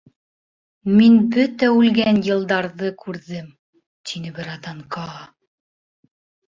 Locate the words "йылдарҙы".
2.31-2.91